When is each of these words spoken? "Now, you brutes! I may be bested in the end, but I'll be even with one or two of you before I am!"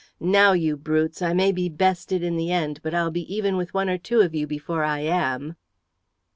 "Now, 0.19 0.53
you 0.53 0.77
brutes! 0.77 1.21
I 1.21 1.31
may 1.33 1.51
be 1.51 1.69
bested 1.69 2.23
in 2.23 2.35
the 2.35 2.51
end, 2.51 2.79
but 2.81 2.95
I'll 2.95 3.11
be 3.11 3.21
even 3.31 3.55
with 3.55 3.75
one 3.75 3.87
or 3.87 3.99
two 3.99 4.21
of 4.21 4.33
you 4.33 4.47
before 4.47 4.83
I 4.83 5.01
am!" 5.01 5.55